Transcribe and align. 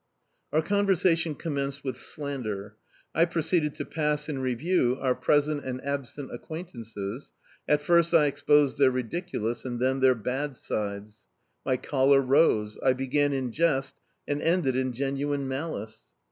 Our 0.51 0.63
conversation 0.63 1.35
commenced 1.35 1.83
with 1.83 1.95
slander; 1.97 2.75
I 3.13 3.25
proceeded 3.25 3.75
to 3.75 3.85
pass 3.85 4.27
in 4.29 4.39
review 4.39 4.97
our 4.99 5.13
present 5.13 5.63
and 5.63 5.79
absent 5.85 6.33
acquaintances; 6.33 7.33
at 7.67 7.81
first 7.81 8.11
I 8.11 8.25
exposed 8.25 8.79
their 8.79 8.89
ridiculous, 8.89 9.63
and 9.63 9.79
then 9.79 9.99
their 9.99 10.15
bad, 10.15 10.57
sides. 10.57 11.27
My 11.63 11.77
choler 11.77 12.19
rose. 12.19 12.79
I 12.83 12.93
began 12.93 13.31
in 13.31 13.51
jest, 13.51 13.93
and 14.27 14.41
ended 14.41 14.75
in 14.75 14.91
genuine 14.91 15.47
malice. 15.47 16.07